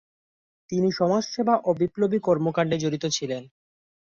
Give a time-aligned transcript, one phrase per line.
[0.69, 3.43] তিনি সমাজ সেবা ও বিপ্লবী কর্মকান্ডে জড়িত ছিলেন।